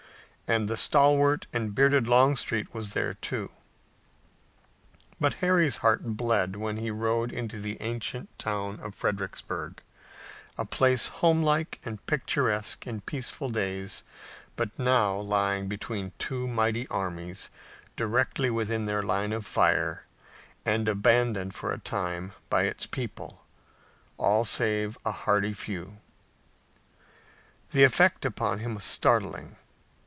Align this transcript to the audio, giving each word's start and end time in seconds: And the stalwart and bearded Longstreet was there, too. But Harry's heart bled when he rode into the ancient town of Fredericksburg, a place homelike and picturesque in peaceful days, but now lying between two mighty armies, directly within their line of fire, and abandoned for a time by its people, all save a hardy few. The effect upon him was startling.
And 0.47 0.67
the 0.67 0.75
stalwart 0.75 1.47
and 1.53 1.73
bearded 1.73 2.09
Longstreet 2.09 2.73
was 2.73 2.89
there, 2.91 3.13
too. 3.13 3.51
But 5.17 5.35
Harry's 5.35 5.77
heart 5.77 6.03
bled 6.17 6.57
when 6.57 6.75
he 6.75 6.91
rode 6.91 7.31
into 7.31 7.57
the 7.57 7.81
ancient 7.81 8.37
town 8.37 8.77
of 8.81 8.93
Fredericksburg, 8.93 9.81
a 10.57 10.65
place 10.65 11.07
homelike 11.07 11.79
and 11.85 12.05
picturesque 12.05 12.85
in 12.85 12.99
peaceful 12.99 13.47
days, 13.47 14.03
but 14.57 14.77
now 14.77 15.15
lying 15.15 15.69
between 15.69 16.11
two 16.19 16.49
mighty 16.49 16.85
armies, 16.89 17.49
directly 17.95 18.49
within 18.49 18.87
their 18.87 19.01
line 19.03 19.31
of 19.31 19.45
fire, 19.45 20.03
and 20.65 20.89
abandoned 20.89 21.55
for 21.55 21.71
a 21.71 21.79
time 21.79 22.33
by 22.49 22.63
its 22.63 22.85
people, 22.85 23.45
all 24.17 24.43
save 24.43 24.97
a 25.05 25.13
hardy 25.13 25.53
few. 25.53 25.99
The 27.71 27.85
effect 27.85 28.25
upon 28.25 28.59
him 28.59 28.75
was 28.75 28.83
startling. 28.83 29.55